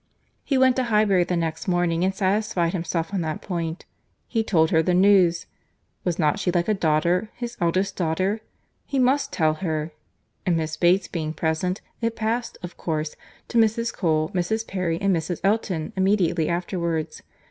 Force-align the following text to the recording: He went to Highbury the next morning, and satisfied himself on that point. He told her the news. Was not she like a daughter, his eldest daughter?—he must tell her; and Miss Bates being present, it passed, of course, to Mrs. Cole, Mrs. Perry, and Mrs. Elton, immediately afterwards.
He 0.43 0.57
went 0.57 0.75
to 0.77 0.85
Highbury 0.85 1.25
the 1.25 1.35
next 1.37 1.67
morning, 1.67 2.03
and 2.03 2.15
satisfied 2.15 2.73
himself 2.73 3.13
on 3.13 3.21
that 3.21 3.39
point. 3.43 3.85
He 4.27 4.43
told 4.43 4.71
her 4.71 4.81
the 4.81 4.95
news. 4.95 5.45
Was 6.03 6.17
not 6.17 6.39
she 6.39 6.49
like 6.51 6.67
a 6.67 6.73
daughter, 6.73 7.29
his 7.35 7.55
eldest 7.61 7.97
daughter?—he 7.97 8.97
must 8.97 9.31
tell 9.31 9.53
her; 9.61 9.91
and 10.43 10.57
Miss 10.57 10.75
Bates 10.75 11.07
being 11.07 11.33
present, 11.33 11.81
it 12.01 12.15
passed, 12.15 12.57
of 12.63 12.77
course, 12.77 13.15
to 13.49 13.59
Mrs. 13.59 13.93
Cole, 13.93 14.29
Mrs. 14.33 14.65
Perry, 14.67 14.99
and 14.99 15.15
Mrs. 15.15 15.39
Elton, 15.43 15.93
immediately 15.95 16.49
afterwards. 16.49 17.21